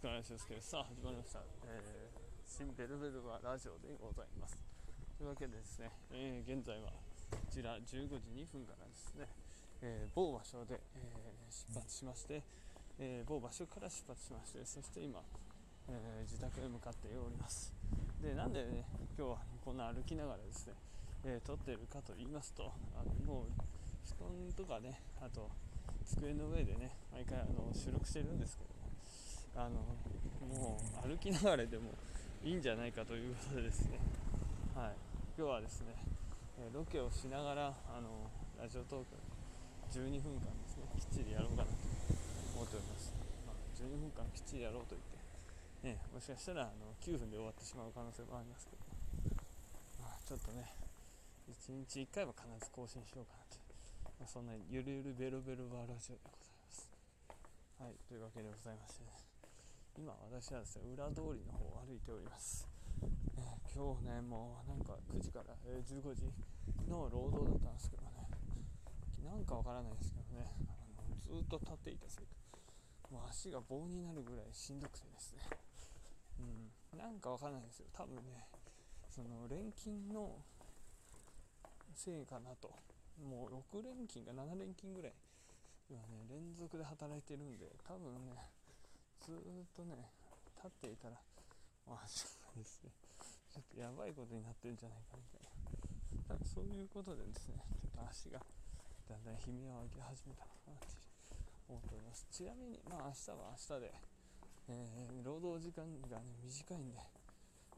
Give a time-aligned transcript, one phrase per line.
[0.00, 0.48] すかお願いします。
[0.64, 4.56] さあ始まりました、えー、新ベルベルバラジオでございます。
[5.20, 6.88] というわけでですね、えー、現在は
[7.28, 9.28] こちら15時2分からですね、
[9.84, 11.04] えー、某場所で、え
[11.52, 12.40] 出発しまして、
[12.96, 15.20] え某場所から出発しましてそして今、
[15.92, 17.68] え自宅へ向かっております。
[18.24, 18.88] でなんでね
[19.18, 20.72] 今日はこんな歩きながらですね、
[21.28, 23.52] え撮ってるかと言いますとあのもう
[24.16, 25.50] 布団とかねあと
[26.08, 28.69] 机の上でね毎回あの収録してるんですけど
[29.56, 29.80] あの
[30.46, 31.90] もう歩きながらでも
[32.42, 33.98] いいんじゃないかということでですね、
[34.74, 34.92] はい、
[35.36, 35.94] 今日はですね
[36.72, 39.16] ロケをしながらあのラジオトーク
[39.92, 41.76] 12分間ですねきっちりやろうかなと
[42.54, 43.12] 思っております、
[43.46, 48.84] まあ、12分間きっちりやろうと言って、ね、もしかしたらあの9分で終わってしまう可能性もありますけど、
[50.00, 50.80] まあ、ちょっとね
[51.50, 53.58] 1日1回は必ず更新しようかなと、
[54.20, 56.88] まあ、そんなゆるゆるベロベロバーラジオでございます。
[57.80, 57.94] はい。
[58.06, 59.29] というわけでございましてね。
[59.98, 62.68] 今私はですね裏通りの方を歩いております、
[63.36, 66.30] えー、今日ねもうなんか9時から、えー、15時
[66.88, 68.26] の労働だったんですけどね。
[69.24, 70.50] なんかわからないですけどね。
[70.66, 70.74] あ
[71.10, 72.34] のずっと立っていたせいか。
[73.10, 75.42] もう足が棒になるぐらいしんどくてですね。
[76.40, 76.98] うん。
[76.98, 77.86] なんかわからないですよ。
[77.92, 78.46] 多分ね
[79.08, 80.38] その錬金の
[81.94, 82.74] せいかなと。
[83.20, 85.12] もう6連勤か7連勤ぐらい
[85.90, 88.32] 今ね連続で働いてるんで多分ね
[89.38, 90.10] ずっとね
[90.58, 91.14] 立っていたら
[91.86, 92.90] まあですね
[93.50, 95.50] ちょっとやばいことになってるんじゃないかみたいな。
[96.46, 98.38] そういうことでですねちょっと足が
[99.10, 100.86] だんだん悲鳴を上げ始めたのかなって
[101.66, 102.26] 思っております。
[102.30, 103.94] ちなみにまあ明日は明日で、
[104.70, 106.98] えー、労働時間がね短いんで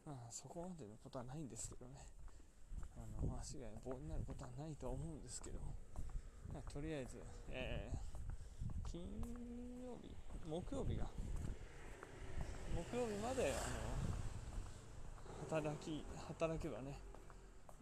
[0.04, 2.00] まあそこまでのことはないんですけどね。
[2.96, 5.58] あの足が棒になることはないと思うんですけど、
[6.52, 7.16] まあ、とりあえず、
[7.48, 9.00] えー、金
[9.80, 10.12] 曜日
[10.46, 11.08] 木曜日が
[12.72, 13.68] 木曜日まであ
[15.52, 16.98] の働き働けばね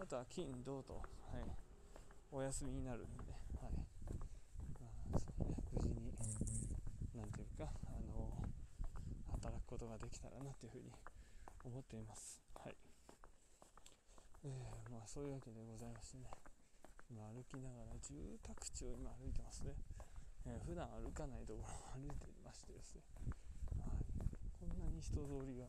[0.00, 1.46] あとは金土と、はい、
[2.32, 3.30] お休みになるんで、
[3.60, 3.72] はい。
[4.80, 6.14] まあそうね、無事に
[7.14, 8.32] 何ていうかあの
[9.30, 10.90] 働くことができたらなというふうに
[11.64, 12.40] 思っています。
[12.56, 12.74] はい。
[14.42, 16.24] えー、まあ、そういうわけでございましてね。
[17.10, 19.74] 今歩きながら住宅地を今歩いてますね、
[20.46, 23.02] えー、普段歩かないところを歩いていましてですね。
[24.72, 25.66] んなに人通りが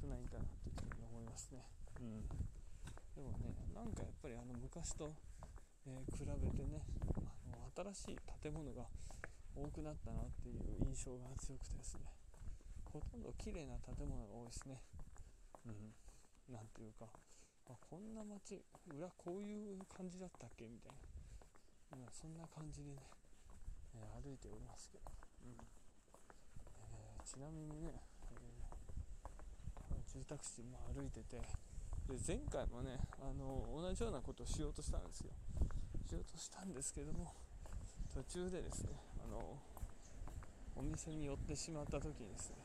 [0.00, 1.64] 少ないんだなというふうに思いますね。
[2.00, 2.24] うん、
[3.14, 5.12] でもね、なんかやっぱりあの昔と、
[5.86, 6.84] えー、比べてね
[7.44, 8.84] あの、新しい建物が
[9.54, 12.08] 多くなったなっていう印象が強くてですね、
[12.92, 14.80] ほとんど綺麗な建物が多いですね。
[15.66, 17.08] うん、なんていうか、
[17.68, 18.62] あこんな街、
[18.92, 20.92] 裏こういう感じだったっけみたい
[21.90, 23.02] な、まそんな感じでね、
[24.22, 25.04] 歩いておりますけど。
[25.44, 25.85] うん
[27.26, 27.90] ちなみにね、
[29.90, 31.42] えー、住宅地も歩いてて
[32.06, 35.32] で前回もねあの同じようなことをしようとしたんですよ。
[36.06, 37.34] しようとしたんですけども
[38.14, 39.58] 途中でですねあの
[40.76, 42.56] お店に寄ってしまった時にですね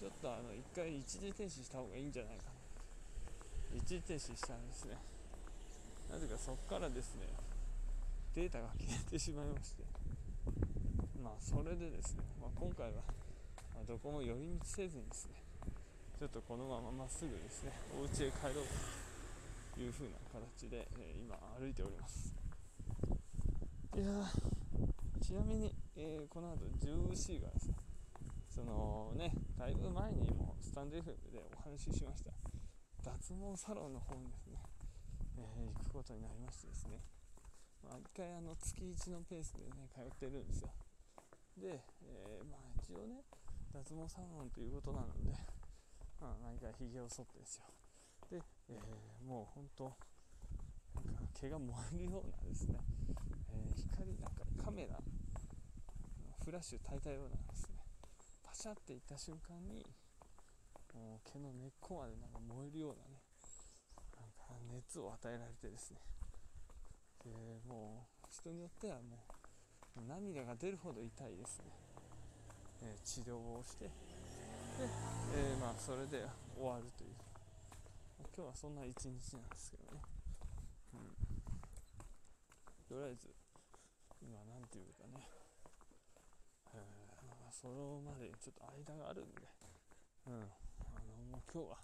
[0.00, 3.78] ちょっとあの一回一時停止した方がいいんじゃないかな。
[3.78, 4.98] 一時停止したんですね。
[6.10, 7.28] なぜかそこからですね
[8.34, 9.84] データが消えてしまいまして。
[11.22, 13.02] まあそれでですね、まあ、今回は
[13.78, 15.38] まあ、どこも寄り道せずにですね
[16.18, 18.66] ちょっとこのまままっすぐですねお家へ帰ろう
[19.70, 22.34] という風な形で、えー、今歩いております。
[23.94, 24.26] いや
[25.22, 27.76] ちなみに、えー、この後 10C がですね
[28.48, 32.32] そのねだいぶ前にもスタンド FM でお話ししました
[33.04, 34.58] 脱毛サロンの方にですね、
[35.38, 36.98] えー、行くことになりましてですね
[37.86, 40.70] 毎回あの月1のペースでね通ってるんですよ。
[41.56, 43.22] で、えー、まあ一応ね
[43.78, 45.30] 脱毛サロンということなので、
[46.20, 47.64] まあ、何かひげを剃ってですよ。
[48.28, 49.94] で、えー、もう本当
[51.40, 52.80] 毛が燃えるようなですね、
[53.52, 54.98] えー、光なんかカメラ
[56.44, 57.76] フラッシュ焚いたようなですね。
[58.42, 59.86] パシャっていった瞬間に
[60.92, 63.22] もう毛の根っこまでなんか燃えるようなね
[64.18, 66.00] なんか熱を与えられてですね。
[67.22, 67.30] で
[67.68, 69.22] もう人によってはも
[69.96, 71.87] う涙が出るほど痛いですね。
[72.82, 73.90] えー、治療をしてで、
[75.34, 77.28] えー、まあそれで終わるという。
[78.38, 80.00] 今日はそんな一日なんですけどね、
[80.94, 81.10] うん、
[82.86, 83.34] とりあえず
[84.22, 85.26] 今何ていうかね、
[86.70, 88.62] えー、まあ、それまでちょっと
[88.94, 89.42] 間があるんで、
[90.26, 91.82] うん、あのもう今日は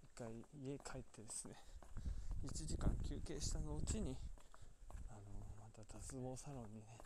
[0.00, 1.60] 一回家帰ってですね。
[2.40, 4.16] 1時間休憩した後に
[5.10, 5.20] あの
[5.60, 6.96] また脱毛サロンにね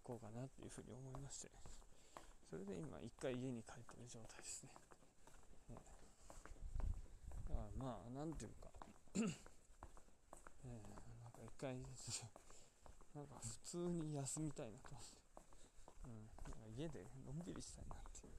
[0.00, 1.83] 行こうかなっていうふうに思いまして。
[2.48, 4.70] それで今一回家に帰ってる状態ですね、
[5.70, 5.76] ね
[7.48, 8.68] だからまあなんていうか。
[10.66, 10.72] えー、
[11.22, 11.76] なんか一回
[13.14, 15.14] なんか普通に休みたいなと思って、
[16.04, 18.26] うん、なんか家でのんびりしたいなって。
[18.26, 18.32] いう、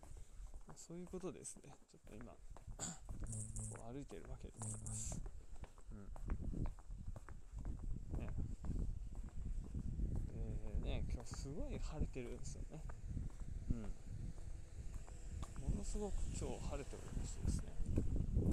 [0.67, 1.71] まあ、そういうことですね。
[1.89, 2.39] ちょっと今こ
[3.89, 5.21] う歩いてるわけでございます、
[5.93, 5.99] うん。
[8.19, 8.27] ね。
[10.83, 12.81] でね今日すごい晴れてるんですよね。
[15.85, 18.49] すごく今日晴れておりましてですね、うん、や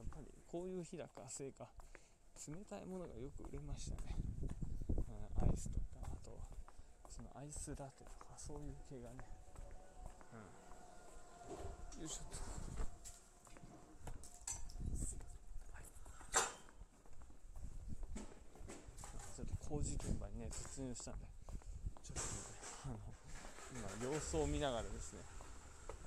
[0.00, 1.66] っぱりこういう日だかせいか
[2.48, 4.16] 冷たいものがよく売れましたね、
[4.88, 6.38] うん、アイスとかあと
[7.10, 9.16] そのアイスラテとかそういう系がね、
[10.32, 12.38] うん、よいしょっと。
[19.36, 21.26] ちょっと工事現場にね突入したんで。
[22.02, 22.28] ちょっとね
[22.86, 23.15] あの
[23.76, 25.20] 今様子を見ながらですね、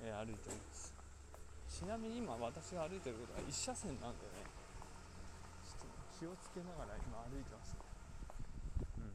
[0.02, 0.92] えー、歩いております。
[1.70, 4.42] ちなみに今私が歩いてることは1車線なんでね
[6.18, 7.72] 気をつけながら今歩いてます。
[7.72, 7.80] ね
[8.98, 9.04] うん。
[9.04, 9.08] い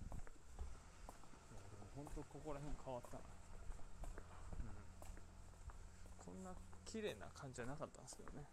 [1.54, 3.24] やでも本当ここら辺変わったな、
[4.58, 4.74] うん、
[6.26, 6.50] こんな
[6.86, 8.48] 綺麗な感じじゃなかったんですけどね、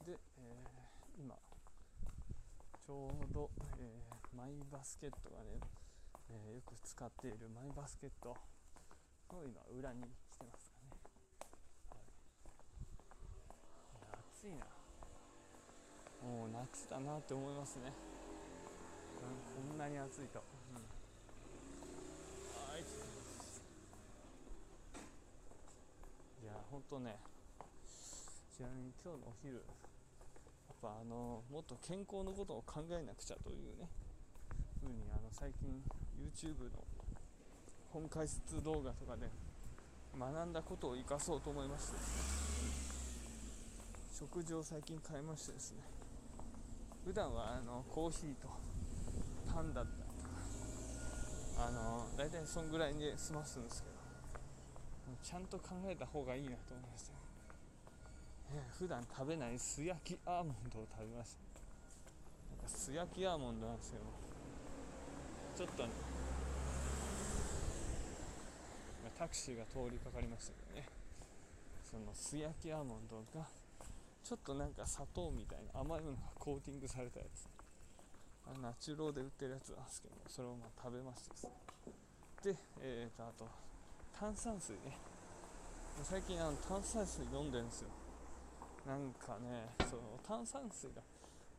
[0.00, 1.36] うん、で、えー、今
[2.84, 5.60] ちょうど、えー、マイバスケットがね、
[6.30, 8.36] えー、よく使っているマイバスケット
[9.32, 10.90] の今裏に来てますかね、
[13.92, 14.66] はい、暑いな。
[16.22, 17.92] もう夏だなって思いますね。
[19.20, 20.82] こんなに暑いと、うん、は
[22.78, 22.80] い。
[26.42, 27.18] いやほんとね
[28.54, 33.88] ちなみに今日のお昼やっぱあのもっと健康のことを考えなくちゃというね。
[34.80, 35.82] ふうにあの最近
[36.18, 36.84] YouTube の
[37.92, 39.28] 本解説動画とかで
[40.18, 41.94] 学んだことを生かそうと思いまして
[44.12, 45.78] 食事を最近変えましてですね
[47.04, 48.48] 普段はあのコーヒーと
[49.52, 50.28] パンだったりと
[51.58, 53.94] かあの大体そんぐらいで済ますんですけど
[55.22, 57.12] ちゃんと考えた方がいいなと思いました、
[58.54, 61.38] え普段食べない素焼きアーモンドを食べました
[62.56, 64.23] なんか素焼きアーモンドなんですけど
[65.56, 65.84] ちょっと
[69.16, 70.88] タクシーが通りかかりましたけどね。
[71.88, 73.46] その素焼きアーモンドが
[74.24, 77.46] ちょっとなんか砂糖みたいな甘いものがコーティングされたやつ。
[78.46, 81.48] あナチュローで売ってるやつなんですけどそれをまあ食べましてです。
[82.42, 83.48] で、えーと、あと
[84.18, 84.98] 炭酸水ね。
[86.02, 87.90] 最近あの炭酸水飲んでるんですよ。
[88.84, 91.00] なんかねその炭酸水が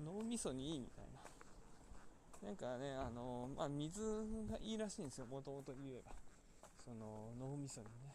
[0.04, 1.15] 脳みそにいいみたいな。
[2.46, 4.02] なんかねあのまあ水
[4.46, 6.14] がいいらしいんですよもともと言えば
[6.86, 8.14] その脳みそにね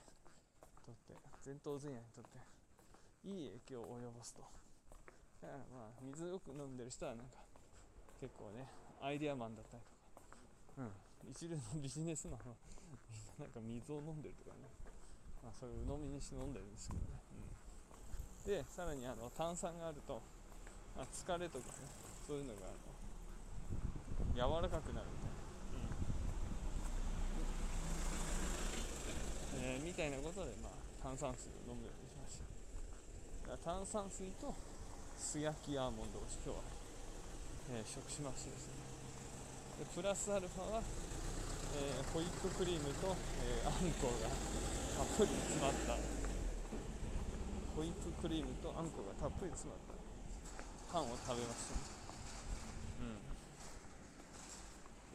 [0.87, 2.39] とって前頭前野にとって
[3.27, 4.47] いい影響を及ぼすと。
[5.43, 7.43] だからまあ水よく飲んでる人はなんか
[8.21, 8.71] 結構ね
[9.03, 10.89] アイデアマンだったりとか、
[11.25, 12.55] うん、一流のビジネスマンは
[13.11, 14.69] みんななんか水を飲んでるとかね、
[15.43, 17.19] まあ、そういう鵜呑みにして飲んでるんですけどね、
[18.45, 20.21] うん、でさらにあの炭酸があると、
[20.95, 21.89] まあ、疲れとかね
[22.29, 22.77] そういうのがあの
[24.35, 25.35] 柔らかくなるみたい
[29.61, 30.73] なえー、みたいなことで、まあ、
[31.03, 33.59] 炭酸水を飲むようにしました。
[33.65, 34.55] 炭酸水と
[35.19, 36.63] 素焼きアーモンドを今日は、
[37.77, 38.75] えー、食しましてですね。
[39.85, 40.81] でプラスアルファは、
[41.77, 45.99] えー、ホイップクリームと、えー、あんこがたっぷり詰まった。
[47.77, 50.01] ホイップクリームとあんこがたっぷり詰まった。
[50.91, 51.81] パンを食べました、ね、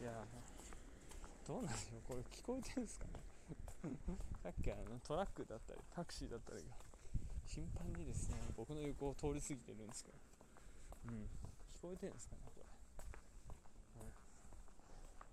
[0.00, 0.12] んいや
[1.46, 3.12] どうなんでしょうこれ聞こえてるんですかね？
[4.42, 6.74] さっきあのトラックだったりタクシーだったりが
[7.46, 10.18] 頻繁にですね僕の横を通り過ぎてるんですけど、
[11.08, 11.30] うん、
[11.74, 12.42] 聞こえてるんですかね？
[12.46, 12.64] これ、
[14.02, 14.12] うん、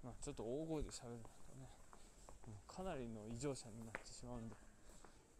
[0.03, 1.69] まあちょっと大声で喋るのとね
[2.67, 4.55] かなりの異常者になってしまうんで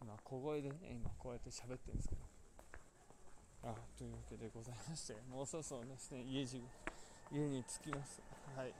[0.02, 2.24] 今小声でね今こうやって喋ってるんですけど。
[3.66, 6.62] あというわけでございましてもうそろそろですね家中
[7.32, 8.20] 家に着きます。
[8.54, 8.74] はい。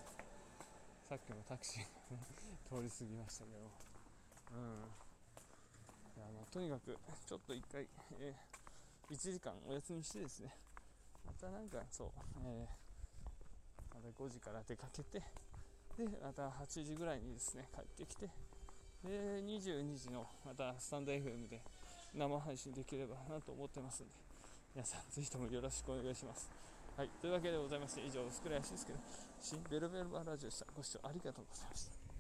[1.09, 3.71] さっきのタクシーが、通り過ぎましたけど。
[4.53, 4.89] うん。
[6.17, 6.97] いやまあ、とにかく
[7.27, 7.87] ちょっと1回、
[8.21, 10.57] えー、1時間お休みしてですね。
[11.27, 12.09] またなんかそう、
[12.45, 15.23] えー、また5時から出かけて
[15.97, 18.29] でまた8時ぐらいにですね帰ってきて
[19.05, 21.61] で22時のまたスタンド FM で
[22.15, 24.13] 生配信できればなと思ってますんで
[24.75, 26.51] 皆さんぜひともよろしくお願いします。
[26.97, 27.09] はい。
[27.21, 28.99] というわけでございまして以上薄倉康ですけど
[29.41, 30.67] 新ベルベルバラジオでした。
[30.77, 32.04] ご視聴ありがとうございました。